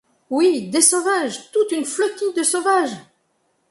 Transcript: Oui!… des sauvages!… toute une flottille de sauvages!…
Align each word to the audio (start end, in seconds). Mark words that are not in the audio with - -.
Oui!… 0.31 0.67
des 0.67 0.81
sauvages!… 0.81 1.51
toute 1.51 1.71
une 1.73 1.85
flottille 1.85 2.33
de 2.35 2.41
sauvages!… 2.41 2.97